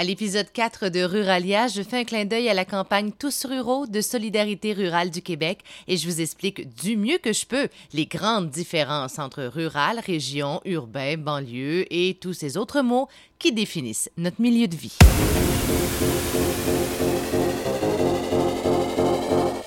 À 0.00 0.02
l'épisode 0.02 0.50
4 0.50 0.88
de 0.88 1.02
Ruralia, 1.02 1.68
je 1.68 1.82
fais 1.82 1.98
un 1.98 2.04
clin 2.04 2.24
d'œil 2.24 2.48
à 2.48 2.54
la 2.54 2.64
campagne 2.64 3.12
Tous 3.12 3.44
ruraux 3.44 3.86
de 3.86 4.00
Solidarité 4.00 4.72
rurale 4.72 5.10
du 5.10 5.20
Québec 5.20 5.58
et 5.88 5.98
je 5.98 6.08
vous 6.08 6.22
explique 6.22 6.74
du 6.74 6.96
mieux 6.96 7.18
que 7.18 7.34
je 7.34 7.44
peux 7.44 7.68
les 7.92 8.06
grandes 8.06 8.48
différences 8.48 9.18
entre 9.18 9.42
rural, 9.42 9.98
région, 9.98 10.62
urbain, 10.64 11.18
banlieue 11.18 11.84
et 11.90 12.16
tous 12.18 12.32
ces 12.32 12.56
autres 12.56 12.80
mots 12.80 13.08
qui 13.38 13.52
définissent 13.52 14.10
notre 14.16 14.40
milieu 14.40 14.68
de 14.68 14.74
vie. 14.74 14.96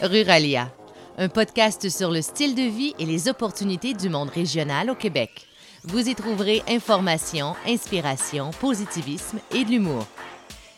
Ruralia, 0.01 0.73
un 1.19 1.29
podcast 1.29 1.87
sur 1.89 2.09
le 2.09 2.23
style 2.23 2.55
de 2.55 2.63
vie 2.63 2.95
et 2.97 3.05
les 3.05 3.27
opportunités 3.27 3.93
du 3.93 4.09
monde 4.09 4.31
régional 4.31 4.89
au 4.89 4.95
Québec. 4.95 5.45
Vous 5.85 6.07
y 6.07 6.15
trouverez 6.15 6.63
information, 6.69 7.55
inspiration, 7.67 8.51
positivisme 8.61 9.39
et 9.51 9.65
de 9.65 9.71
l'humour. 9.71 10.05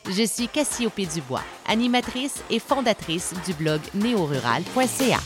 Je 0.09 0.23
suis 0.23 0.47
Cassiopée 0.47 1.05
Dubois, 1.05 1.43
animatrice 1.67 2.43
et 2.49 2.59
fondatrice 2.59 3.33
du 3.45 3.53
blog 3.53 3.81
néorural.ca. 3.93 5.19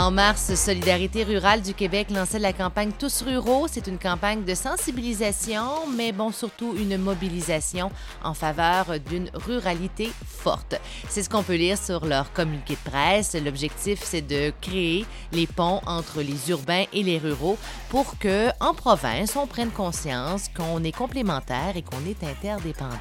En 0.00 0.10
mars, 0.10 0.54
Solidarité 0.54 1.24
rurale 1.24 1.60
du 1.60 1.74
Québec 1.74 2.10
lançait 2.10 2.38
la 2.38 2.54
campagne 2.54 2.90
Tous 2.98 3.20
ruraux. 3.20 3.66
C'est 3.70 3.86
une 3.86 3.98
campagne 3.98 4.44
de 4.44 4.54
sensibilisation, 4.54 5.86
mais 5.94 6.12
bon, 6.12 6.32
surtout 6.32 6.74
une 6.74 6.96
mobilisation 6.96 7.92
en 8.24 8.32
faveur 8.32 8.98
d'une 8.98 9.30
ruralité 9.34 10.10
forte. 10.24 10.80
C'est 11.10 11.22
ce 11.22 11.28
qu'on 11.28 11.42
peut 11.42 11.56
lire 11.56 11.76
sur 11.76 12.06
leur 12.06 12.32
communiqué 12.32 12.78
de 12.82 12.90
presse. 12.90 13.34
L'objectif, 13.34 14.00
c'est 14.02 14.26
de 14.26 14.54
créer 14.62 15.04
les 15.32 15.46
ponts 15.46 15.82
entre 15.86 16.22
les 16.22 16.48
urbains 16.48 16.86
et 16.94 17.02
les 17.02 17.18
ruraux 17.18 17.58
pour 17.90 18.18
que, 18.18 18.48
en 18.58 18.72
province, 18.72 19.36
on 19.36 19.46
prenne 19.46 19.70
conscience 19.70 20.48
qu'on 20.56 20.82
est 20.82 20.96
complémentaires 20.96 21.76
et 21.76 21.82
qu'on 21.82 22.02
est 22.08 22.24
interdépendants. 22.24 22.96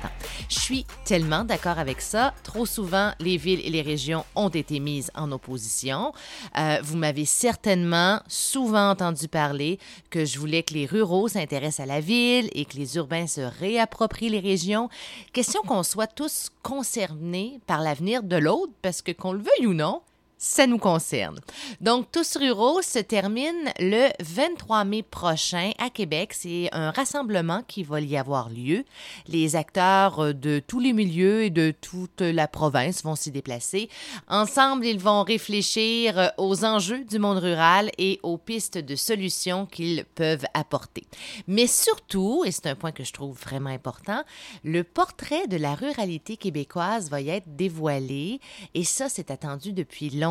Je 0.49 0.59
suis 0.59 0.85
tellement 1.05 1.45
d'accord 1.45 1.79
avec 1.79 2.01
ça. 2.01 2.33
Trop 2.43 2.65
souvent, 2.65 3.13
les 3.21 3.37
villes 3.37 3.61
et 3.63 3.69
les 3.69 3.83
régions 3.83 4.25
ont 4.35 4.49
été 4.49 4.81
mises 4.81 5.11
en 5.15 5.31
opposition. 5.31 6.11
Euh, 6.57 6.81
vous 6.89 6.97
m'avez 6.97 7.25
certainement 7.25 8.19
souvent 8.27 8.89
entendu 8.89 9.27
parler 9.27 9.77
que 10.09 10.25
je 10.25 10.39
voulais 10.39 10.63
que 10.63 10.73
les 10.73 10.87
ruraux 10.87 11.27
s'intéressent 11.27 11.81
à 11.81 11.85
la 11.85 11.99
ville 11.99 12.49
et 12.53 12.65
que 12.65 12.77
les 12.77 12.95
urbains 12.95 13.27
se 13.27 13.41
réapproprient 13.41 14.29
les 14.29 14.39
régions. 14.39 14.89
Question 15.31 15.61
qu'on 15.61 15.83
soit 15.83 16.07
tous 16.07 16.49
concernés 16.63 17.59
par 17.67 17.81
l'avenir 17.81 18.23
de 18.23 18.37
l'autre, 18.37 18.73
parce 18.81 19.03
que 19.03 19.11
qu'on 19.11 19.33
le 19.33 19.39
veuille 19.39 19.67
ou 19.67 19.73
non, 19.75 20.01
ça 20.39 20.65
nous 20.67 20.77
concerne. 20.77 21.37
Donc, 21.81 22.07
Tous 22.13 22.37
ruraux 22.37 22.81
se 22.81 22.99
termine 22.99 23.73
le 23.77 24.07
23 24.23 24.85
mai 24.85 25.03
prochain 25.03 25.71
à 25.77 25.89
Québec. 25.89 26.31
C'est 26.33 26.69
un 26.71 26.91
rassemblement 26.91 27.61
qui 27.67 27.83
va 27.83 27.99
y 27.99 28.15
avoir 28.15 28.49
lieu. 28.49 28.85
Les 29.27 29.57
acteurs 29.57 30.33
de 30.33 30.63
tous 30.65 30.79
les 30.79 30.93
milieux 30.93 31.43
et 31.43 31.49
de 31.49 31.71
toute 31.71 32.21
la 32.21 32.47
province 32.47 33.03
vont 33.03 33.15
s'y 33.15 33.31
déplacer. 33.31 33.89
Ensemble, 34.29 34.85
ils 34.85 34.99
vont 34.99 35.23
réfléchir 35.23 36.31
aux 36.37 36.63
enjeux 36.63 37.03
du 37.03 37.19
monde 37.19 37.39
rural 37.39 37.91
et 37.97 38.19
aux 38.23 38.37
pistes 38.37 38.77
de 38.77 38.95
solutions 38.95 39.65
qu'ils 39.65 40.05
peuvent 40.15 40.45
apporter. 40.53 41.03
Mais 41.47 41.67
surtout, 41.67 42.43
et 42.45 42.51
c'est 42.51 42.67
un 42.67 42.75
point 42.75 42.93
que 42.93 43.03
je 43.03 43.11
trouve 43.11 43.37
vraiment 43.37 43.69
important, 43.69 44.23
le 44.63 44.85
portrait 44.85 45.47
de 45.47 45.57
la 45.57 45.75
ruralité 45.75 46.37
québécoise 46.37 47.09
va 47.09 47.19
y 47.19 47.29
être 47.29 47.57
dévoilé 47.57 48.39
et 48.73 48.85
ça, 48.85 49.09
c'est 49.09 49.31
attendu 49.31 49.73
depuis 49.73 50.09
longtemps 50.09 50.28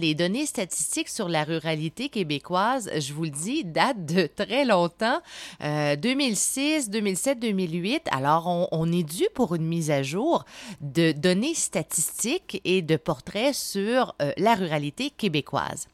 Les 0.00 0.14
données 0.14 0.46
statistiques 0.46 1.08
sur 1.08 1.28
la 1.28 1.44
ruralité 1.44 2.08
québécoise, 2.08 2.90
je 2.98 3.12
vous 3.12 3.24
le 3.24 3.30
dis, 3.30 3.64
datent 3.64 4.04
de 4.04 4.26
très 4.26 4.64
longtemps. 4.64 5.20
2006, 5.60 6.90
2007, 6.90 7.40
2008. 7.40 8.02
Alors, 8.10 8.68
on, 8.70 8.92
est 8.92 9.02
dû 9.02 9.24
pour 9.34 9.54
une 9.54 9.66
mise 9.66 9.90
à 9.90 10.02
jour 10.02 10.44
de 10.80 11.12
données 11.12 11.54
statistiques 11.54 12.60
et 12.64 12.82
de 12.82 12.96
portraits 12.96 13.54
sur 13.54 14.14
euh, 14.22 14.32
la 14.36 14.54
ruralité 14.54 15.10
québécoise. 15.10 15.88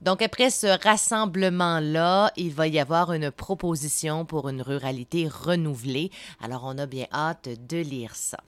Donc, 0.00 0.22
après 0.22 0.50
ce 0.50 0.66
rassemblement-là, 0.82 2.32
il 2.36 2.52
va 2.52 2.66
y 2.66 2.78
avoir 2.78 3.12
une 3.12 3.30
proposition 3.30 4.24
pour 4.24 4.48
une 4.48 4.62
ruralité 4.62 5.28
renouvelée. 5.28 6.10
Alors, 6.42 6.62
on 6.64 6.78
a 6.78 6.86
bien 6.86 7.06
hâte 7.12 7.48
de 7.68 7.76
lire 7.78 8.14
ça. 8.14 8.38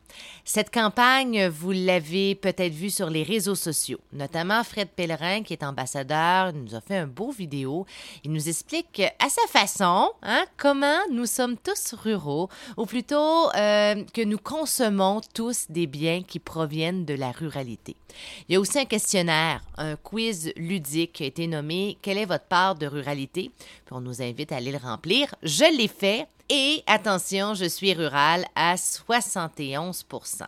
Cette 0.45 0.71
campagne, 0.71 1.47
vous 1.47 1.73
l'avez 1.73 2.35
peut-être 2.35 2.73
vue 2.73 2.91
sur 2.91 3.11
les 3.11 3.23
réseaux 3.23 3.55
sociaux, 3.55 4.01
notamment 4.13 4.65
Fred 4.65 4.89
Pellerin, 4.89 5.43
qui 5.43 5.53
est 5.53 5.63
ambassadeur, 5.63 6.53
nous 6.53 6.75
a 6.75 6.81
fait 6.81 6.97
un 6.97 7.07
beau 7.07 7.31
vidéo. 7.31 7.87
Il 8.25 8.33
nous 8.33 8.49
explique 8.49 9.01
à 9.01 9.29
sa 9.29 9.47
façon 9.49 10.11
hein, 10.23 10.45
comment 10.57 10.99
nous 11.11 11.27
sommes 11.27 11.57
tous 11.57 11.95
ruraux, 11.95 12.49
ou 12.77 12.87
plutôt 12.87 13.51
euh, 13.55 14.05
que 14.13 14.25
nous 14.25 14.39
consommons 14.39 15.21
tous 15.35 15.67
des 15.69 15.87
biens 15.87 16.23
qui 16.23 16.39
proviennent 16.39 17.05
de 17.05 17.15
la 17.15 17.31
ruralité. 17.31 17.97
Il 18.49 18.53
y 18.53 18.57
a 18.57 18.61
aussi 18.61 18.79
un 18.79 18.85
questionnaire, 18.85 19.63
un 19.77 19.97
quiz 19.97 20.53
ludique 20.57 21.13
qui 21.13 21.25
a 21.25 21.27
été 21.27 21.42
Quelle 22.03 22.19
est 22.19 22.25
votre 22.25 22.45
part 22.45 22.75
de 22.75 22.87
ruralité? 22.87 23.51
Puis 23.85 23.93
on 23.93 24.01
nous 24.01 24.23
invite 24.23 24.53
à 24.53 24.57
aller 24.57 24.73
le 24.73 24.79
remplir. 24.79 25.35
Je 25.43 25.77
l'ai 25.77 25.89
fait 25.89 26.27
et 26.49 26.83
attention, 26.87 27.55
je 27.55 27.65
suis 27.65 27.95
rurale 27.95 28.45
à 28.55 28.75
71% 28.75 30.43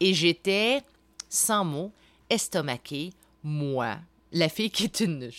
Et 0.00 0.14
j'étais, 0.14 0.80
sans 1.28 1.64
mots, 1.64 1.92
estomaquée, 2.30 3.12
moi, 3.42 3.96
la 4.32 4.48
fille 4.48 4.70
qui 4.70 4.84
est 4.84 5.00
une 5.00 5.30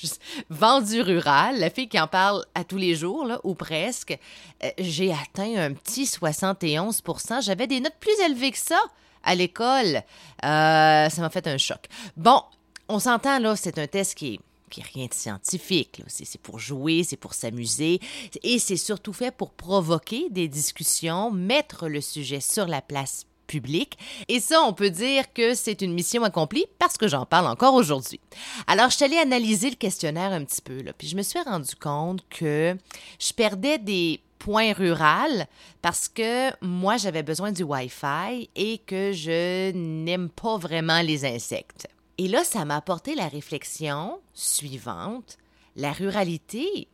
vendue 0.49 1.01
rurale, 1.01 1.59
la 1.59 1.69
fille 1.69 1.87
qui 1.87 1.99
en 1.99 2.07
parle 2.07 2.45
à 2.53 2.63
tous 2.63 2.77
les 2.77 2.95
jours, 2.95 3.27
ou 3.43 3.55
presque, 3.55 4.17
euh, 4.63 4.69
j'ai 4.77 5.11
atteint 5.11 5.55
un 5.57 5.73
petit 5.73 6.05
71% 6.05 7.41
J'avais 7.41 7.67
des 7.67 7.79
notes 7.79 7.97
plus 7.99 8.17
élevées 8.25 8.51
que 8.51 8.57
ça 8.57 8.79
à 9.23 9.35
l'école. 9.35 10.03
Euh, 10.43 11.09
ça 11.09 11.17
m'a 11.17 11.29
fait 11.29 11.47
un 11.47 11.57
choc. 11.57 11.87
Bon, 12.15 12.41
on 12.87 12.99
s'entend, 12.99 13.39
là, 13.39 13.55
c'est 13.55 13.79
un 13.79 13.87
test 13.87 14.15
qui 14.15 14.35
est 14.35 14.39
qui 14.69 14.79
n'est 14.79 14.87
rien 14.93 15.05
de 15.07 15.13
scientifique. 15.13 16.01
C'est 16.07 16.41
pour 16.41 16.59
jouer, 16.59 17.03
c'est 17.03 17.17
pour 17.17 17.33
s'amuser 17.33 17.99
et 18.43 18.59
c'est 18.59 18.77
surtout 18.77 19.13
fait 19.13 19.31
pour 19.31 19.51
provoquer 19.51 20.27
des 20.29 20.47
discussions, 20.47 21.31
mettre 21.31 21.87
le 21.87 22.01
sujet 22.01 22.39
sur 22.39 22.67
la 22.67 22.81
place 22.81 23.25
publique. 23.45 23.97
Et 24.27 24.39
ça, 24.39 24.61
on 24.63 24.73
peut 24.73 24.89
dire 24.89 25.31
que 25.33 25.53
c'est 25.53 25.81
une 25.81 25.93
mission 25.93 26.23
accomplie 26.23 26.65
parce 26.79 26.97
que 26.97 27.07
j'en 27.07 27.25
parle 27.25 27.47
encore 27.47 27.75
aujourd'hui. 27.75 28.19
Alors, 28.67 28.89
je 28.89 28.95
suis 28.95 29.05
allée 29.05 29.17
analyser 29.17 29.69
le 29.69 29.75
questionnaire 29.75 30.31
un 30.31 30.43
petit 30.43 30.61
peu, 30.61 30.83
puis 30.97 31.07
je 31.07 31.15
me 31.15 31.21
suis 31.21 31.39
rendu 31.41 31.75
compte 31.75 32.23
que 32.29 32.75
je 33.19 33.33
perdais 33.33 33.77
des 33.77 34.19
points 34.39 34.73
ruraux 34.73 35.43
parce 35.81 36.07
que 36.07 36.51
moi, 36.63 36.97
j'avais 36.97 37.23
besoin 37.23 37.51
du 37.51 37.63
Wi-Fi 37.63 38.49
et 38.55 38.79
que 38.79 39.11
je 39.11 39.71
n'aime 39.71 40.29
pas 40.29 40.57
vraiment 40.57 41.01
les 41.01 41.25
insectes. 41.25 41.87
Et 42.17 42.27
là, 42.27 42.43
ça 42.43 42.63
m'a 42.65 42.77
apporté 42.77 43.15
la 43.15 43.27
réflexion 43.27 44.21
suivante. 44.33 45.37
La 45.75 45.91
ruralité, 45.91 46.87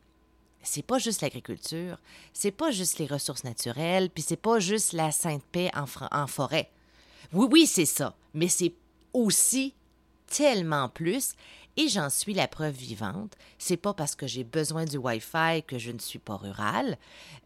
c'est 0.62 0.84
pas 0.84 0.98
juste 0.98 1.22
l'agriculture, 1.22 1.98
c'est 2.32 2.50
pas 2.50 2.70
juste 2.70 2.98
les 2.98 3.06
ressources 3.06 3.44
naturelles, 3.44 4.10
puis 4.10 4.22
c'est 4.22 4.36
pas 4.36 4.58
juste 4.58 4.92
la 4.92 5.12
sainte 5.12 5.44
paix 5.52 5.70
en, 5.74 6.26
forêt. 6.26 6.70
Oui, 7.32 7.46
oui, 7.50 7.66
c'est 7.66 7.86
ça, 7.86 8.16
mais 8.34 8.48
c'est 8.48 8.74
aussi 9.12 9.74
tellement 10.26 10.88
plus. 10.88 11.34
Et 11.76 11.88
j'en 11.88 12.10
suis 12.10 12.34
la 12.34 12.48
preuve 12.48 12.74
vivante. 12.74 13.34
C'est 13.58 13.78
pas 13.78 13.94
parce 13.94 14.14
que 14.14 14.26
j'ai 14.26 14.44
besoin 14.44 14.84
du 14.84 14.98
Wi-Fi 14.98 15.62
que 15.66 15.78
je 15.78 15.90
ne 15.90 15.98
suis 15.98 16.18
pas 16.18 16.36
rurale. 16.36 16.98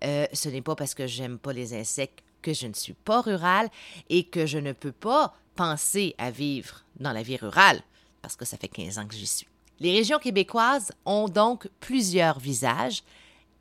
Euh, 0.03 0.27
ce 0.33 0.49
n'est 0.49 0.63
pas 0.63 0.75
parce 0.75 0.95
que 0.95 1.07
j'aime 1.07 1.39
pas 1.39 1.53
les 1.53 1.75
insectes 1.75 2.25
que 2.43 2.53
je 2.53 2.67
ne 2.67 2.73
suis 2.73 2.95
pas 2.95 3.21
rurale 3.21 3.69
et 4.09 4.25
que 4.25 4.47
je 4.47 4.59
ne 4.59 4.73
peux 4.73 4.93
pas 4.93 5.37
penser 5.57 6.15
à 6.19 6.31
vivre 6.31 6.85
dans 7.01 7.13
la 7.13 7.23
vie 7.23 7.37
rurale, 7.37 7.81
parce 8.23 8.37
que 8.37 8.45
ça 8.45 8.57
fait 8.57 8.69
15 8.69 8.99
ans 8.99 9.07
que 9.07 9.15
j'y 9.15 9.27
suis. 9.27 9.49
Les 9.81 9.93
régions 9.93 10.19
québécoises 10.19 10.93
ont 11.05 11.29
donc 11.29 11.69
plusieurs 11.81 12.39
visages, 12.39 13.03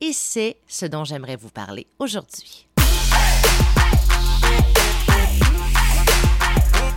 et 0.02 0.14
c'est 0.14 0.58
ce 0.68 0.86
dont 0.86 1.04
j'aimerais 1.04 1.38
vous 1.38 1.50
parler 1.50 1.88
aujourd'hui. 1.98 2.68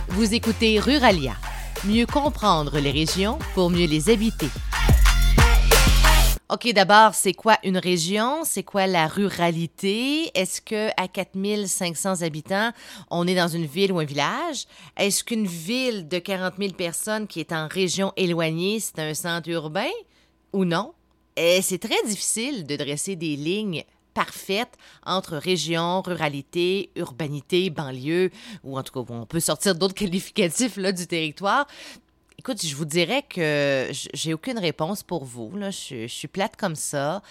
Vous 0.09 0.33
écoutez 0.33 0.79
Ruralia, 0.79 1.35
mieux 1.85 2.05
comprendre 2.05 2.77
les 2.79 2.91
régions 2.91 3.39
pour 3.53 3.69
mieux 3.69 3.87
les 3.87 4.09
habiter. 4.09 4.49
OK, 6.51 6.73
d'abord, 6.73 7.13
c'est 7.13 7.33
quoi 7.33 7.59
une 7.63 7.77
région? 7.77 8.43
C'est 8.43 8.63
quoi 8.63 8.87
la 8.87 9.05
ruralité? 9.05 10.31
Est-ce 10.35 10.61
que 10.61 10.89
à 10.97 11.07
4500 11.07 12.23
habitants, 12.23 12.71
on 13.11 13.27
est 13.27 13.35
dans 13.35 13.47
une 13.47 13.67
ville 13.67 13.91
ou 13.91 13.99
un 13.99 14.03
village? 14.03 14.65
Est-ce 14.97 15.23
qu'une 15.23 15.45
ville 15.45 16.07
de 16.07 16.17
40 16.17 16.55
000 16.57 16.73
personnes 16.73 17.27
qui 17.27 17.39
est 17.39 17.51
en 17.51 17.67
région 17.67 18.13
éloignée, 18.17 18.79
c'est 18.79 18.97
un 18.97 19.13
centre 19.13 19.47
urbain 19.47 19.91
ou 20.51 20.65
non? 20.65 20.93
Et 21.37 21.61
c'est 21.61 21.77
très 21.77 22.03
difficile 22.07 22.65
de 22.65 22.75
dresser 22.75 23.15
des 23.15 23.35
lignes 23.35 23.83
parfaites 24.15 24.75
entre 25.05 25.37
région, 25.37 26.01
ruralité, 26.01 26.89
urbanité, 26.95 27.69
banlieue, 27.69 28.31
ou 28.63 28.75
en 28.75 28.81
tout 28.81 28.91
cas, 29.05 29.13
on 29.13 29.27
peut 29.27 29.39
sortir 29.39 29.75
d'autres 29.75 29.93
qualificatifs 30.03 30.77
là, 30.77 30.91
du 30.91 31.05
territoire. 31.05 31.67
Écoute, 32.39 32.65
je 32.65 32.73
vous 32.73 32.85
dirais 32.85 33.21
que 33.27 33.89
j'ai 34.13 34.33
aucune 34.33 34.59
réponse 34.59 35.03
pour 35.03 35.25
vous. 35.25 35.51
Je, 35.55 36.07
je 36.07 36.07
suis 36.07 36.29
plate 36.29 36.55
comme 36.55 36.77
ça, 36.77 37.21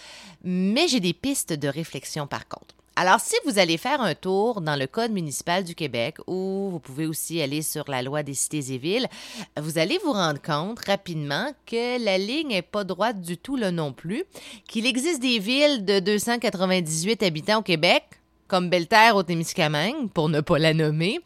mais 0.45 0.87
j'ai 0.87 1.01
des 1.01 1.15
pistes 1.15 1.55
de 1.55 1.67
réflexion 1.67 2.27
par 2.27 2.47
contre. 2.47 2.75
Alors, 2.95 3.19
si 3.19 3.35
vous 3.47 3.59
allez 3.59 3.79
faire 3.79 4.03
un 4.03 4.15
tour 4.15 4.61
dans 4.61 4.77
le 4.77 4.87
Code 4.87 5.13
municipal 5.13 5.65
du 5.65 5.75
Québec, 5.75 6.17
ou 6.27 6.69
vous 6.71 6.79
pouvez 6.79 7.07
aussi 7.07 7.41
aller 7.41 7.63
sur 7.63 7.89
la 7.89 8.03
loi 8.03 8.23
des 8.23 8.35
cités 8.35 8.75
et 8.75 8.77
villes, 8.77 9.07
vous 9.59 9.79
allez 9.79 9.99
vous 10.05 10.13
rendre 10.13 10.43
compte 10.43 10.85
rapidement 10.85 11.53
que 11.65 12.05
la 12.05 12.19
ligne 12.19 12.49
n'est 12.49 12.61
pas 12.61 12.85
droite 12.85 13.23
du 13.23 13.39
tout 13.39 13.57
là 13.57 13.71
non 13.71 13.95
plus, 13.95 14.25
qu'il 14.69 14.85
existe 14.85 15.23
des 15.23 15.39
villes 15.39 15.87
de 15.87 16.01
298 16.01 17.23
habitants 17.23 17.61
au 17.61 17.63
Québec, 17.63 18.03
comme 18.49 18.71
Belle-Terre 18.71 19.15
au 19.15 19.23
Témiscamingue, 19.23 20.11
pour 20.11 20.29
ne 20.29 20.41
pas 20.41 20.59
la 20.59 20.75
nommer. 20.75 21.21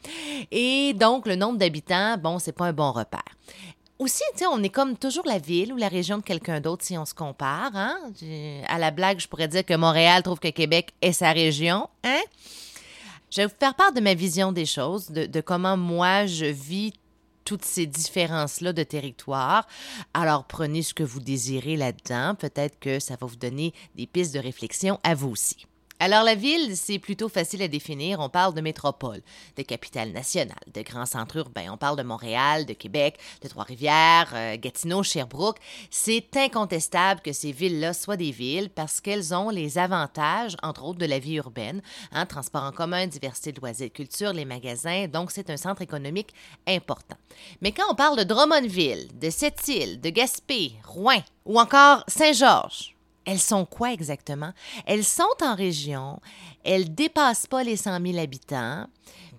Et 0.51 0.93
donc, 0.95 1.27
le 1.27 1.37
nombre 1.37 1.59
d'habitants, 1.59 2.19
bon, 2.19 2.39
c'est 2.39 2.53
pas 2.53 2.67
un 2.67 2.73
bon 2.73 2.93
repère. 2.93 3.23
Aussi, 3.99 4.25
on 4.51 4.63
est 4.65 4.69
comme 4.69 4.97
toujours 4.97 5.27
la 5.27 5.39
ville 5.39 5.73
ou 5.73 5.77
la 5.77 5.87
région 5.87 6.19
de 6.19 6.23
quelqu'un 6.23 6.61
d'autre 6.61 6.85
si 6.85 6.99
on 6.99 7.05
se 7.05 7.15
compare. 7.15 7.71
Hein? 7.75 7.97
À 8.67 8.79
la 8.79 8.91
blague, 8.91 9.21
je 9.21 9.29
pourrais 9.29 9.47
dire 9.47 9.65
que 9.65 9.75
Montréal 9.75 10.25
trouve 10.25 10.41
que 10.41 10.49
Québec 10.49 10.93
est 11.01 11.13
sa 11.13 11.31
région. 11.31 11.89
Hein? 12.03 12.21
Je 13.31 13.43
vais 13.43 13.47
vous 13.47 13.55
faire 13.59 13.75
part 13.77 13.93
de 13.93 14.01
ma 14.01 14.15
vision 14.15 14.51
des 14.51 14.67
choses, 14.67 15.09
de, 15.11 15.27
de 15.27 15.41
comment 15.41 15.77
moi 15.77 16.27
je 16.27 16.47
vis 16.47 16.93
toutes 17.45 17.65
ces 17.65 17.87
différences-là 17.87 18.73
de 18.73 18.83
territoire. 18.83 19.69
Alors 20.15 20.45
prenez 20.45 20.83
ce 20.83 20.95
que 20.95 21.05
vous 21.05 21.21
désirez 21.21 21.77
là-dedans. 21.77 22.35
Peut-être 22.35 22.81
que 22.81 22.99
ça 22.99 23.15
va 23.21 23.27
vous 23.27 23.37
donner 23.37 23.73
des 23.95 24.07
pistes 24.07 24.35
de 24.35 24.41
réflexion 24.41 24.99
à 25.05 25.15
vous 25.15 25.31
aussi. 25.31 25.67
Alors 26.05 26.25
la 26.25 26.35
ville, 26.35 26.77
c'est 26.77 26.99
plutôt 26.99 27.29
facile 27.29 27.63
à 27.63 27.69
définir. 27.69 28.19
On 28.19 28.29
parle 28.29 28.55
de 28.55 28.61
métropole, 28.61 29.21
de 29.57 29.63
capitale 29.63 30.11
nationale, 30.11 30.57
de 30.75 30.83
grands 30.83 31.07
centres 31.07 31.37
urbains. 31.37 31.71
On 31.71 31.77
parle 31.77 31.97
de 31.97 32.03
Montréal, 32.03 32.67
de 32.67 32.73
Québec, 32.73 33.21
de 33.41 33.47
Trois-Rivières, 33.47 34.33
euh, 34.35 34.57
Gatineau, 34.57 35.05
Sherbrooke. 35.05 35.61
C'est 35.93 36.37
incontestable 36.37 37.21
que 37.21 37.33
ces 37.33 37.53
villes-là 37.53 37.93
soient 37.93 38.17
des 38.17 38.33
villes 38.33 38.69
parce 38.69 39.01
qu'elles 39.01 39.33
ont 39.33 39.49
les 39.51 39.79
avantages, 39.79 40.57
entre 40.65 40.83
autres, 40.83 40.99
de 40.99 41.07
la 41.07 41.21
vie 41.21 41.37
urbaine. 41.37 41.81
Hein, 42.11 42.27
transport 42.27 42.65
en 42.65 42.73
commun, 42.73 43.07
diversité 43.07 43.53
de 43.53 43.61
loisirs, 43.61 43.93
culture, 43.93 44.33
les 44.33 44.45
magasins. 44.45 45.07
Donc 45.07 45.31
c'est 45.31 45.51
un 45.51 45.57
centre 45.57 45.83
économique 45.83 46.35
important. 46.67 47.17
Mais 47.61 47.71
quand 47.71 47.87
on 47.89 47.95
parle 47.95 48.19
de 48.19 48.25
Drummondville, 48.25 49.07
de 49.21 49.31
Sept-Îles, 49.31 50.01
de 50.01 50.11
Gaspé, 50.11 50.73
Rouen 50.85 51.23
ou 51.45 51.61
encore 51.61 52.03
Saint-Georges, 52.09 52.97
elles 53.25 53.41
sont 53.41 53.65
quoi 53.65 53.93
exactement? 53.93 54.53
Elles 54.87 55.05
sont 55.05 55.23
en 55.43 55.55
région, 55.55 56.21
elles 56.65 56.95
dépassent 56.95 57.47
pas 57.47 57.63
les 57.63 57.77
100 57.77 58.05
000 58.05 58.19
habitants, 58.19 58.87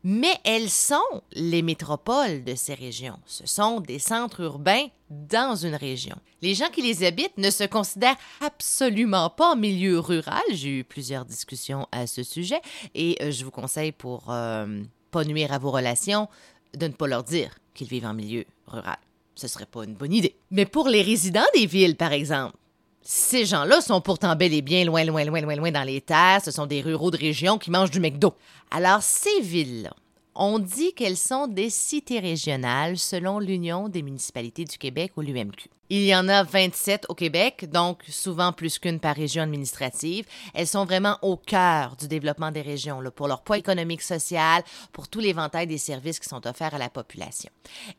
mais 0.03 0.35
elles 0.43 0.69
sont 0.69 1.21
les 1.31 1.61
métropoles 1.61 2.43
de 2.43 2.55
ces 2.55 2.73
régions. 2.73 3.17
Ce 3.25 3.47
sont 3.47 3.79
des 3.79 3.99
centres 3.99 4.41
urbains 4.41 4.87
dans 5.09 5.55
une 5.55 5.75
région. 5.75 6.17
Les 6.41 6.55
gens 6.55 6.69
qui 6.69 6.81
les 6.81 7.05
habitent 7.05 7.37
ne 7.37 7.49
se 7.49 7.63
considèrent 7.63 8.17
absolument 8.41 9.29
pas 9.29 9.53
en 9.53 9.55
milieu 9.55 9.99
rural. 9.99 10.43
J'ai 10.51 10.79
eu 10.79 10.83
plusieurs 10.83 11.23
discussions 11.23 11.87
à 11.93 12.05
ce 12.05 12.23
sujet 12.23 12.61
et 12.95 13.17
euh, 13.21 13.31
je 13.31 13.45
vous 13.45 13.51
conseille 13.51 13.93
pour 13.93 14.25
euh, 14.29 14.83
pas 15.11 15.23
nuire 15.23 15.53
à 15.53 15.57
vos 15.57 15.71
relations 15.71 16.27
de 16.75 16.87
ne 16.87 16.93
pas 16.93 17.07
leur 17.07 17.23
dire 17.23 17.57
qu'ils 17.73 17.87
vivent 17.87 18.05
en 18.05 18.13
milieu 18.13 18.45
rural. 18.67 18.97
Ce 19.35 19.47
serait 19.47 19.65
pas 19.65 19.85
une 19.85 19.95
bonne 19.95 20.13
idée. 20.13 20.35
Mais 20.51 20.65
pour 20.65 20.89
les 20.89 21.01
résidents 21.01 21.41
des 21.55 21.65
villes, 21.65 21.95
par 21.95 22.11
exemple, 22.11 22.55
ces 23.03 23.45
gens-là 23.45 23.81
sont 23.81 24.01
pourtant 24.01 24.35
bel 24.35 24.53
et 24.53 24.61
bien 24.61 24.85
loin, 24.85 25.03
loin, 25.03 25.25
loin, 25.25 25.41
loin, 25.41 25.55
loin 25.55 25.71
dans 25.71 25.83
les 25.83 26.01
terres. 26.01 26.41
Ce 26.43 26.51
sont 26.51 26.65
des 26.65 26.81
ruraux 26.81 27.11
de 27.11 27.17
région 27.17 27.57
qui 27.57 27.69
mangent 27.69 27.91
du 27.91 27.99
McDo. 27.99 28.33
Alors, 28.71 29.01
ces 29.01 29.41
villes-là, 29.41 29.93
on 30.35 30.57
dit 30.57 30.93
qu'elles 30.93 31.17
sont 31.17 31.47
des 31.47 31.69
cités 31.69 32.19
régionales 32.19 32.97
selon 32.97 33.39
l'Union 33.39 33.89
des 33.89 34.01
municipalités 34.01 34.65
du 34.65 34.77
Québec 34.77 35.11
ou 35.17 35.21
l'UMQ. 35.21 35.69
Il 35.89 36.05
y 36.05 36.15
en 36.15 36.27
a 36.27 36.43
27 36.43 37.05
au 37.09 37.13
Québec, 37.13 37.69
donc 37.69 38.01
souvent 38.09 38.51
plus 38.51 38.79
qu'une 38.79 38.99
par 38.99 39.15
région 39.15 39.43
administrative. 39.43 40.25
Elles 40.55 40.65
sont 40.65 40.85
vraiment 40.85 41.19
au 41.21 41.37
cœur 41.37 41.95
du 41.97 42.07
développement 42.07 42.51
des 42.51 42.61
régions, 42.61 43.03
pour 43.15 43.27
leur 43.27 43.43
poids 43.43 43.57
économique, 43.57 44.01
social, 44.01 44.63
pour 44.91 45.07
tout 45.07 45.19
l'éventail 45.19 45.67
des 45.67 45.77
services 45.77 46.19
qui 46.19 46.29
sont 46.29 46.47
offerts 46.47 46.73
à 46.73 46.79
la 46.79 46.89
population. 46.89 47.51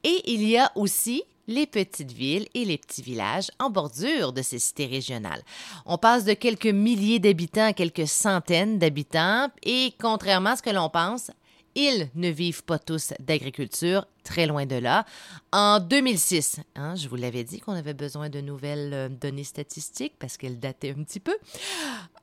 Et 0.03 0.23
il 0.33 0.43
y 0.49 0.57
a 0.57 0.73
aussi 0.75 1.23
les 1.47 1.67
petites 1.67 2.13
villes 2.13 2.49
et 2.55 2.65
les 2.65 2.79
petits 2.79 3.03
villages 3.03 3.51
en 3.59 3.71
bordure 3.71 4.33
de 4.33 4.43
ces 4.43 4.59
cités 4.59 4.87
régionales. 4.87 5.43
On 5.87 5.99
passe 5.99 6.25
de 6.25 6.35
quelques 6.35 6.67
milliers 6.67 7.19
d'habitants 7.19 7.67
à 7.67 7.73
quelques 7.73 8.09
centaines 8.09 8.79
d'habitants 8.79 9.49
et 9.63 9.93
contrairement 10.01 10.51
à 10.51 10.57
ce 10.57 10.63
que 10.63 10.71
l'on 10.71 10.89
pense, 10.89 11.31
ils 11.75 12.09
ne 12.15 12.29
vivent 12.29 12.63
pas 12.63 12.79
tous 12.79 13.13
d'agriculture, 13.19 14.07
très 14.23 14.47
loin 14.47 14.65
de 14.65 14.77
là. 14.77 15.05
En 15.53 15.81
2006, 15.81 16.61
hein, 16.77 16.95
je 16.95 17.09
vous 17.09 17.17
l'avais 17.17 17.43
dit 17.43 17.59
qu'on 17.59 17.73
avait 17.73 17.95
besoin 17.95 18.29
de 18.29 18.41
nouvelles 18.41 18.95
euh, 18.95 19.09
données 19.09 19.45
statistiques 19.45 20.15
parce 20.19 20.37
qu'elles 20.37 20.61
dataient 20.61 20.95
un 20.97 21.03
petit 21.03 21.21
peu. 21.21 21.37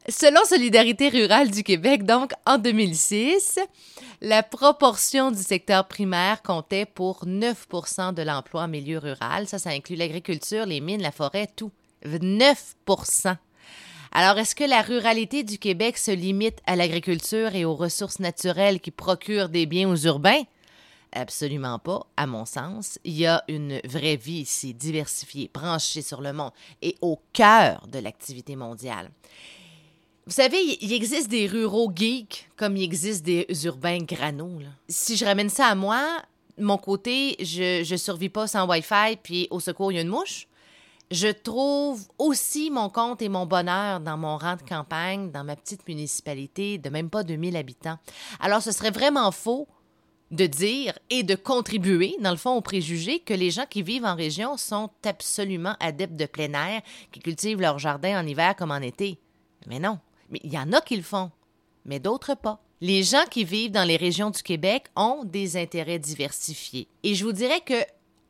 Selon 0.09 0.43
Solidarité 0.45 1.09
rurale 1.09 1.51
du 1.51 1.63
Québec, 1.63 2.03
donc 2.05 2.31
en 2.47 2.57
2006, 2.57 3.59
la 4.21 4.41
proportion 4.41 5.29
du 5.29 5.41
secteur 5.41 5.87
primaire 5.87 6.41
comptait 6.41 6.87
pour 6.87 7.27
9 7.27 7.67
de 8.15 8.23
l'emploi 8.23 8.63
en 8.63 8.67
milieu 8.67 8.97
rural. 8.97 9.47
Ça, 9.47 9.59
ça 9.59 9.69
inclut 9.69 9.95
l'agriculture, 9.95 10.65
les 10.65 10.81
mines, 10.81 11.03
la 11.03 11.11
forêt, 11.11 11.47
tout. 11.55 11.71
9 12.03 12.75
alors, 14.13 14.37
est-ce 14.39 14.55
que 14.55 14.65
la 14.65 14.81
ruralité 14.81 15.43
du 15.43 15.57
Québec 15.57 15.97
se 15.97 16.11
limite 16.11 16.59
à 16.65 16.75
l'agriculture 16.75 17.55
et 17.55 17.63
aux 17.63 17.75
ressources 17.75 18.19
naturelles 18.19 18.81
qui 18.81 18.91
procurent 18.91 19.47
des 19.47 19.65
biens 19.65 19.89
aux 19.89 19.95
urbains? 19.95 20.41
Absolument 21.13 21.79
pas, 21.79 22.05
à 22.17 22.27
mon 22.27 22.43
sens. 22.43 22.99
Il 23.05 23.13
y 23.13 23.25
a 23.25 23.41
une 23.47 23.79
vraie 23.85 24.17
vie 24.17 24.41
ici, 24.41 24.73
diversifiée, 24.73 25.49
branchée 25.53 26.01
sur 26.01 26.19
le 26.19 26.33
monde 26.33 26.51
et 26.81 26.97
au 26.99 27.21
cœur 27.31 27.87
de 27.87 27.99
l'activité 27.99 28.57
mondiale. 28.57 29.09
Vous 30.27 30.33
savez, 30.33 30.77
il 30.81 30.93
existe 30.93 31.29
des 31.29 31.47
ruraux 31.47 31.91
geeks 31.93 32.49
comme 32.55 32.77
il 32.77 32.83
existe 32.83 33.23
des 33.23 33.47
urbains 33.65 33.99
granos. 33.99 34.61
Si 34.87 35.17
je 35.17 35.25
ramène 35.25 35.49
ça 35.49 35.65
à 35.65 35.75
moi, 35.75 36.21
mon 36.59 36.77
côté, 36.77 37.35
je 37.39 37.89
ne 37.91 37.97
survis 37.97 38.29
pas 38.29 38.47
sans 38.47 38.67
Wi-Fi, 38.67 39.17
puis 39.21 39.47
au 39.49 39.59
secours, 39.59 39.91
il 39.91 39.95
y 39.95 39.97
a 39.97 40.01
une 40.01 40.09
mouche. 40.09 40.47
Je 41.09 41.27
trouve 41.27 42.07
aussi 42.19 42.69
mon 42.69 42.89
compte 42.89 43.21
et 43.21 43.29
mon 43.29 43.45
bonheur 43.45 43.99
dans 43.99 44.15
mon 44.15 44.37
rang 44.37 44.55
de 44.55 44.61
campagne, 44.61 45.31
dans 45.31 45.43
ma 45.43 45.55
petite 45.55 45.85
municipalité 45.87 46.77
de 46.77 46.89
même 46.89 47.09
pas 47.09 47.23
2000 47.23 47.57
habitants. 47.57 47.97
Alors, 48.39 48.61
ce 48.61 48.71
serait 48.71 48.91
vraiment 48.91 49.31
faux 49.31 49.67
de 50.29 50.45
dire 50.45 50.97
et 51.09 51.23
de 51.23 51.35
contribuer, 51.35 52.15
dans 52.21 52.31
le 52.31 52.37
fond, 52.37 52.55
au 52.55 52.61
préjugé 52.61 53.19
que 53.19 53.33
les 53.33 53.51
gens 53.51 53.65
qui 53.69 53.81
vivent 53.81 54.05
en 54.05 54.15
région 54.15 54.55
sont 54.55 54.89
absolument 55.03 55.75
adeptes 55.81 56.15
de 56.15 56.25
plein 56.25 56.53
air, 56.53 56.81
qui 57.11 57.19
cultivent 57.19 57.59
leur 57.59 57.79
jardin 57.79 58.21
en 58.21 58.25
hiver 58.25 58.55
comme 58.55 58.71
en 58.71 58.77
été. 58.77 59.19
Mais 59.67 59.79
non. 59.79 59.99
Mais 60.31 60.39
il 60.43 60.51
y 60.51 60.57
en 60.57 60.73
a 60.73 60.81
qui 60.81 60.95
le 60.95 61.03
font, 61.03 61.31
mais 61.85 61.99
d'autres 61.99 62.35
pas. 62.35 62.61
Les 62.79 63.03
gens 63.03 63.25
qui 63.29 63.43
vivent 63.43 63.71
dans 63.71 63.87
les 63.87 63.97
régions 63.97 64.31
du 64.31 64.41
Québec 64.41 64.87
ont 64.95 65.23
des 65.23 65.55
intérêts 65.57 65.99
diversifiés. 65.99 66.87
Et 67.03 67.13
je 67.13 67.23
vous 67.23 67.31
dirais 67.31 67.61
que, 67.61 67.79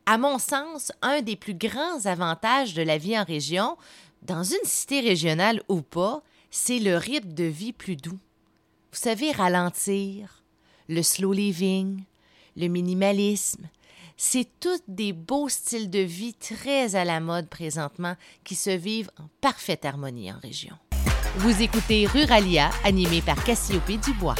à 0.05 0.17
mon 0.17 0.39
sens, 0.39 0.91
un 1.01 1.22
des 1.22 1.38
plus 1.38 1.53
grands 1.53 2.05
avantages 2.05 2.74
de 2.74 2.81
la 2.81 2.98
vie 2.98 3.17
en 3.17 3.24
région, 3.24 3.77
dans 4.24 4.43
une 4.43 4.65
cité 4.65 5.00
régionale 5.00 5.63
ou 5.70 5.81
pas, 5.81 6.22
c'est 6.50 6.79
le 6.79 6.98
rythme 6.98 7.31
de 7.34 7.46
vie 7.46 7.72
plus 7.72 7.96
doux. 7.96 8.20
Vous 8.91 9.00
savez, 9.00 9.31
ralentir, 9.31 10.43
le 10.89 11.01
slow 11.01 11.31
living, 11.31 12.03
le 12.58 12.67
minimalisme, 12.67 13.70
c'est 14.17 14.48
tous 14.60 14.81
des 14.88 15.13
beaux 15.13 15.50
styles 15.50 15.89
de 15.89 16.00
vie 16.00 16.34
très 16.34 16.96
à 16.96 17.05
la 17.05 17.22
mode 17.22 17.48
présentement 17.48 18.15
qui 18.43 18.55
se 18.55 18.70
vivent 18.70 19.10
en 19.17 19.29
parfaite 19.39 19.86
harmonie 19.86 20.31
en 20.31 20.39
région. 20.39 20.75
Vous 21.38 21.61
écoutez 21.61 22.07
Ruralia, 22.07 22.69
animé 22.83 23.21
par 23.21 23.41
Cassiope 23.41 23.89
Dubois. 24.03 24.35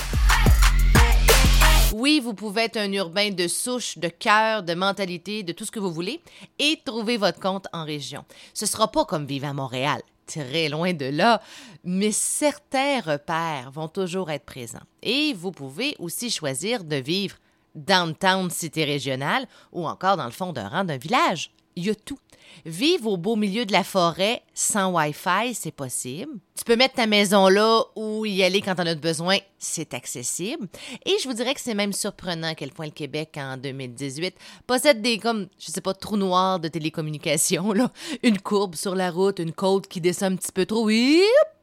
Oui, 1.94 2.20
vous 2.20 2.34
pouvez 2.34 2.64
être 2.64 2.76
un 2.76 2.92
urbain 2.92 3.30
de 3.30 3.48
souche, 3.48 3.98
de 3.98 4.10
cœur, 4.10 4.62
de 4.62 4.74
mentalité, 4.74 5.42
de 5.44 5.54
tout 5.54 5.64
ce 5.64 5.72
que 5.72 5.80
vous 5.80 5.94
voulez, 5.94 6.22
et 6.60 6.82
trouver 6.84 7.16
votre 7.16 7.40
compte 7.40 7.68
en 7.72 7.86
région. 7.86 8.26
Ce 8.54 8.66
sera 8.66 8.92
pas 8.92 9.06
comme 9.06 9.26
vivre 9.26 9.48
à 9.48 9.54
Montréal, 9.54 10.02
très 10.28 10.68
loin 10.68 10.92
de 10.92 11.06
là, 11.06 11.42
mais 11.86 12.12
certains 12.12 13.00
repères 13.00 13.72
vont 13.72 13.88
toujours 13.88 14.30
être 14.30 14.46
présents. 14.46 14.80
Et 15.02 15.34
vous 15.34 15.54
pouvez 15.54 15.96
aussi 15.98 16.30
choisir 16.30 16.84
de 16.84 16.98
vivre 16.98 17.38
downtown 17.74 18.50
cité 18.50 18.84
régionale 18.84 19.48
ou 19.72 19.88
encore 19.88 20.18
dans 20.18 20.26
le 20.26 20.32
fond 20.32 20.52
d'un 20.52 20.68
rang 20.68 20.84
d'un 20.84 20.98
village. 20.98 21.52
Il 21.76 21.86
y 21.86 21.90
a 21.90 21.96
tout. 21.96 22.20
Vivre 22.66 23.08
au 23.08 23.18
beau 23.18 23.36
milieu 23.36 23.66
de 23.66 23.72
la 23.72 23.84
forêt 23.84 24.44
sans 24.54 24.92
Wi-Fi, 24.92 25.54
c'est 25.54 25.72
possible. 25.72 26.34
Tu 26.56 26.64
peux 26.64 26.76
mettre 26.76 26.96
ta 26.96 27.08
maison 27.08 27.48
là 27.48 27.84
ou 27.96 28.26
y 28.26 28.44
aller 28.44 28.62
quand 28.62 28.76
on 28.78 28.86
as 28.86 28.96
besoin, 28.96 29.38
c'est 29.58 29.94
accessible. 29.94 30.68
Et 31.06 31.16
je 31.22 31.28
vous 31.28 31.34
dirais 31.34 31.54
que 31.54 31.62
c'est 31.62 31.74
même 31.74 31.94
surprenant 31.94 32.50
à 32.50 32.56
quel 32.56 32.72
point 32.72 32.86
le 32.86 32.92
Québec, 32.92 33.36
en 33.38 33.58
2018, 33.58 34.36
possède 34.68 35.02
des, 35.02 35.18
comme, 35.18 35.48
je 35.58 35.72
sais 35.72 35.82
pas, 35.82 35.94
trous 35.94 36.18
noirs 36.18 36.60
de 36.60 36.68
télécommunications, 36.68 37.72
là. 37.74 37.92
Une 38.22 38.40
courbe 38.40 38.76
sur 38.76 38.96
la 38.96 39.10
route, 39.10 39.40
une 39.40 39.54
côte 39.54 39.88
qui 39.88 40.02
descend 40.02 40.34
un 40.34 40.36
petit 40.36 40.52
peu 40.52 40.66
trop, 40.66 40.90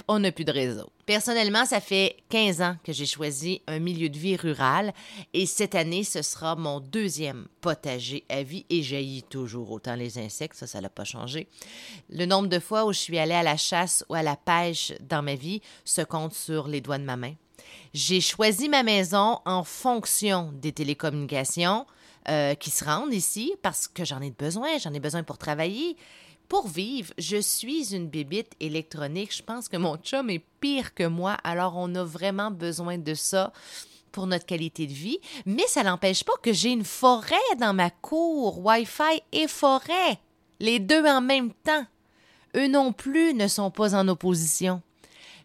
on 0.09 0.19
n'a 0.21 0.33
plus 0.33 0.45
de 0.45 0.53
réseau. 0.53 0.91
Personnellement, 1.07 1.65
ça 1.67 1.81
fait 1.81 2.17
15 2.31 2.63
ans 2.63 2.77
que 2.83 2.93
j'ai 2.93 3.07
choisi 3.07 3.63
un 3.67 3.79
milieu 3.79 4.09
de 4.09 4.19
vie 4.19 4.37
rural 4.37 4.93
et 5.35 5.47
cette 5.47 5.75
année, 5.75 6.03
ce 6.03 6.23
sera 6.23 6.57
mon 6.57 6.81
deuxième 6.81 7.47
potager 7.61 8.25
à 8.29 8.43
vie 8.43 8.67
et 8.71 8.83
jaillit 8.83 9.23
toujours 9.23 9.71
autant 9.71 9.95
les 9.95 10.19
insectes, 10.19 10.57
ça, 10.57 10.67
ça 10.67 10.81
n'a 10.81 10.89
pas 10.89 11.05
changé. 11.05 11.47
Le 12.11 12.27
nombre 12.27 12.49
de 12.49 12.59
fois 12.59 12.87
où 12.87 12.93
je 12.93 12.99
suis 12.99 13.19
allée 13.19 13.35
à 13.35 13.43
la 13.43 13.57
chasse 13.57 14.05
ou 14.09 14.15
à 14.15 14.23
la 14.23 14.37
pêche 14.37 14.93
dans 15.01 15.23
ma 15.23 15.35
vie 15.35 15.61
se 15.85 16.03
compte 16.03 16.35
sur 16.35 16.69
les 16.69 16.81
doigts 16.81 16.99
de 16.99 17.05
ma 17.05 17.17
main. 17.17 17.35
J'ai 17.93 18.21
choisi 18.21 18.69
ma 18.69 18.83
maison 18.83 19.41
en 19.45 19.65
fonction 19.65 20.53
des 20.55 20.73
télécommunications 20.73 21.87
euh, 22.29 22.55
qui 22.55 22.71
se 22.71 22.85
rendent 22.85 23.15
ici 23.15 23.55
parce 23.63 23.89
que 23.89 24.05
j'en 24.05 24.21
ai 24.21 24.31
besoin, 24.31 24.79
j'en 24.79 24.93
ai 24.93 25.01
besoin 25.01 25.23
pour 25.23 25.39
travailler. 25.39 25.97
Pour 26.49 26.67
vivre, 26.67 27.13
je 27.19 27.37
suis 27.37 27.95
une 27.95 28.09
bébite 28.09 28.53
électronique. 28.59 29.37
Je 29.37 29.43
pense 29.43 29.69
que 29.69 29.77
mon 29.77 29.99
chum 29.99 30.31
est 30.31 30.43
pire 30.61 30.95
que 30.95 31.07
moi, 31.07 31.37
alors 31.45 31.75
on 31.77 31.95
a 31.95 32.05
vraiment 32.05 32.51
besoin 32.51 32.97
de 32.97 33.13
ça 33.13 33.53
pour 34.13 34.27
notre 34.27 34.47
qualité 34.47 34.87
de 34.87 34.93
vie. 34.93 35.19
Mais 35.45 35.67
ça 35.67 35.83
n'empêche 35.83 36.25
pas 36.25 36.33
que 36.43 36.55
j'ai 36.55 36.71
une 36.71 36.87
forêt 36.87 37.37
dans 37.61 37.75
ma 37.75 37.91
cour, 37.91 38.65
Wi-Fi 38.65 39.23
et 39.33 39.47
forêt, 39.47 40.19
les 40.59 40.79
deux 40.79 41.05
en 41.05 41.21
même 41.21 41.53
temps. 41.53 41.85
Eux 42.57 42.69
non 42.69 42.95
plus 42.95 43.35
ne 43.35 43.47
sont 43.47 43.71
pas 43.71 43.95
en 43.95 44.09
opposition. 44.09 44.81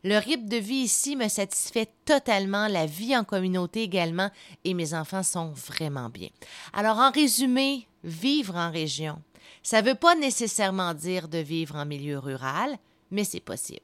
Le 0.06 0.18
rythme 0.18 0.48
de 0.48 0.58
vie 0.58 0.84
ici 0.84 1.18
me 1.18 1.28
satisfait 1.28 1.90
totalement, 2.06 2.68
la 2.68 2.86
vie 2.86 3.16
en 3.16 3.24
communauté 3.24 3.84
également, 3.84 4.30
et 4.64 4.74
mes 4.74 4.94
enfants 4.94 5.24
sont 5.24 5.52
vraiment 5.52 6.10
bien. 6.10 6.30
Alors, 6.74 6.98
en 6.98 7.12
résumé, 7.12 7.88
vivre 8.04 8.56
en 8.56 8.70
région, 8.70 9.22
ça 9.64 9.82
ne 9.82 9.88
veut 9.88 9.96
pas 9.96 10.16
nécessairement 10.16 10.94
dire 10.94 11.28
de 11.28 11.38
vivre 11.38 11.76
en 11.76 11.86
milieu 11.86 12.20
rural, 12.20 12.78
mais 13.12 13.24
c'est 13.24 13.40
possible. 13.40 13.80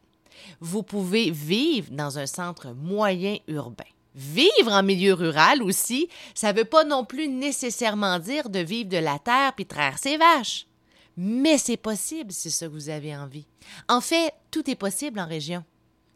Vous 0.60 0.84
pouvez 0.84 1.32
vivre 1.32 1.92
dans 1.92 2.20
un 2.20 2.26
centre 2.26 2.74
moyen 2.74 3.38
urbain. 3.48 3.86
Vivre 4.16 4.72
en 4.72 4.84
milieu 4.84 5.14
rural 5.14 5.64
aussi, 5.64 6.10
ça 6.34 6.52
ne 6.52 6.58
veut 6.58 6.66
pas 6.66 6.84
non 6.84 7.06
plus 7.06 7.28
nécessairement 7.28 8.20
dire 8.20 8.50
de 8.50 8.60
vivre 8.60 8.90
de 8.90 8.98
la 8.98 9.20
terre 9.20 9.54
puis 9.56 9.66
traire 9.66 9.98
ses 9.98 10.18
vaches. 10.18 10.68
Mais 11.16 11.58
c'est 11.58 11.78
possible 11.78 12.32
si 12.32 12.44
c'est 12.44 12.50
ça 12.50 12.68
que 12.68 12.72
vous 12.72 12.90
avez 12.90 13.16
envie. 13.16 13.46
En 13.88 14.02
fait, 14.02 14.34
tout 14.52 14.70
est 14.70 14.76
possible 14.76 15.20
en 15.20 15.28
région. 15.28 15.64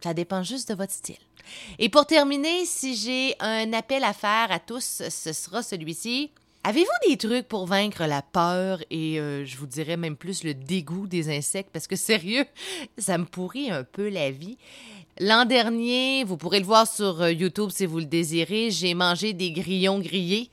Ça 0.01 0.13
dépend 0.13 0.43
juste 0.43 0.69
de 0.69 0.75
votre 0.75 0.91
style. 0.91 1.15
Et 1.79 1.89
pour 1.89 2.05
terminer, 2.05 2.65
si 2.65 2.95
j'ai 2.95 3.35
un 3.39 3.71
appel 3.73 4.03
à 4.03 4.13
faire 4.13 4.51
à 4.51 4.59
tous, 4.59 5.03
ce 5.09 5.33
sera 5.33 5.63
celui-ci. 5.63 6.31
Avez-vous 6.65 7.09
des 7.09 7.17
trucs 7.17 7.49
pour 7.49 7.65
vaincre 7.65 8.05
la 8.05 8.21
peur 8.21 8.81
et 8.89 9.19
euh, 9.19 9.43
je 9.43 9.57
vous 9.57 9.65
dirais 9.65 9.97
même 9.97 10.15
plus 10.15 10.45
le 10.45 10.53
dégoût 10.53 11.07
des 11.07 11.35
insectes? 11.35 11.69
Parce 11.73 11.87
que 11.87 11.95
sérieux, 11.97 12.45
ça 12.97 13.17
me 13.17 13.25
pourrit 13.25 13.69
un 13.69 13.83
peu 13.83 14.07
la 14.07 14.31
vie. 14.31 14.57
L'an 15.19 15.43
dernier, 15.43 16.23
vous 16.23 16.37
pourrez 16.37 16.59
le 16.59 16.65
voir 16.65 16.87
sur 16.87 17.21
euh, 17.21 17.33
YouTube 17.33 17.69
si 17.69 17.85
vous 17.85 17.99
le 17.99 18.05
désirez, 18.05 18.71
j'ai 18.71 18.93
mangé 18.93 19.33
des 19.33 19.51
grillons 19.51 19.99
grillés 19.99 20.49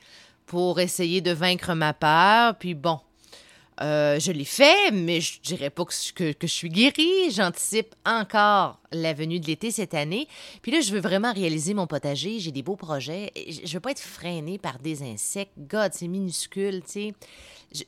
pour 0.47 0.81
essayer 0.81 1.21
de 1.21 1.31
vaincre 1.31 1.75
ma 1.75 1.93
peur. 1.93 2.57
Puis 2.59 2.75
bon, 2.75 2.99
euh, 3.83 4.21
je 4.21 4.31
l'ai 4.31 4.45
fait, 4.45 4.91
mais 4.93 5.21
je 5.21 5.41
dirais 5.41 5.71
pas 5.71 5.85
que, 5.85 6.35
je 6.41 6.47
suis 6.47 6.69
guérie. 6.69 7.31
J'anticipe 7.31 7.95
encore 8.05 8.79
la 8.93 9.15
venue 9.15 9.41
de 9.41 9.47
l'été 9.47 9.71
cette 9.71 9.95
année. 9.95 10.29
Puis 10.61 10.71
là, 10.71 10.81
je 10.81 10.93
veux 10.93 11.01
vraiment 11.01 11.33
réaliser 11.33 11.73
mon 11.73 11.87
potager. 11.87 12.41
J'ai 12.41 12.53
des 12.53 12.63
beaux 12.63 12.77
projets. 12.77 13.33
Je 13.37 13.73
veux 13.73 13.81
pas 13.81 13.93
être 13.93 14.01
freinée 14.01 14.59
par 14.59 14.79
des 14.79 15.03
insectes. 15.03 15.53
God, 15.59 15.93
c'est 15.95 16.09
minuscule, 16.09 16.83
tu 16.83 16.93
sais. 16.93 17.15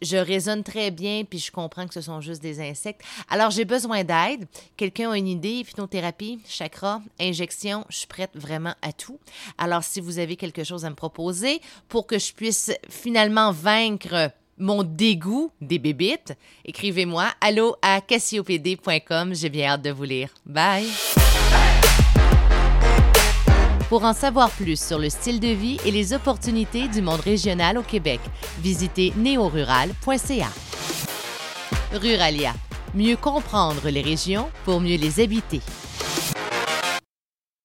Je, 0.01 0.17
raisonne 0.17 0.63
très 0.63 0.93
bien, 0.93 1.25
puis 1.25 1.41
je 1.41 1.51
comprends 1.51 1.89
que 1.89 1.95
ce 1.95 2.01
sont 2.01 2.21
juste 2.21 2.41
des 2.41 2.61
insectes. 2.61 3.03
Alors, 3.29 3.51
j'ai 3.51 3.65
besoin 3.65 4.05
d'aide. 4.05 4.47
Quelqu'un 4.77 5.11
a 5.11 5.19
une 5.19 5.27
idée, 5.27 5.55
hypnothérapie, 5.55 6.39
chakra, 6.47 7.03
injection, 7.21 7.85
je 7.89 7.97
suis 7.97 8.07
prête 8.07 8.31
vraiment 8.35 8.75
à 8.81 8.93
tout. 8.93 9.19
Alors, 9.59 9.83
si 9.83 10.01
vous 10.01 10.21
avez 10.21 10.37
quelque 10.37 10.63
chose 10.63 10.85
à 10.85 10.91
me 10.91 10.95
proposer 10.95 11.61
pour 11.89 12.07
que 12.07 12.21
je 12.21 12.33
puisse 12.33 12.71
finalement 12.89 13.51
vaincre 13.51 14.31
mon 14.63 14.85
dégoût 14.85 15.51
des 15.61 15.79
bébites, 15.79 16.35
écrivez-moi 16.65 17.27
allô 17.41 17.77
à 17.83 18.01
cassiopd.com. 18.01 19.35
J'ai 19.35 19.49
bien 19.51 19.73
hâte 19.73 19.83
de 19.83 19.91
vous 19.91 20.05
lire. 20.05 20.31
Bye! 20.47 20.87
Pour 23.89 24.05
en 24.05 24.15
savoir 24.15 24.51
plus 24.51 24.83
sur 24.83 24.99
le 24.99 25.11
style 25.11 25.39
de 25.39 25.49
vie 25.49 25.77
et 25.85 25.91
les 25.91 26.15
opportunités 26.15 26.89
du 26.89 27.03
monde 27.03 27.21
régional 27.21 27.77
au 27.77 27.83
Québec, 27.83 28.21
visitez 28.61 29.13
neorural.ca. 29.17 30.49
Ruralia. 31.93 32.55
Mieux 32.95 33.17
comprendre 33.17 33.91
les 33.91 34.01
régions 34.01 34.49
pour 34.65 34.81
mieux 34.81 34.97
les 34.97 35.21
habiter. 35.21 35.61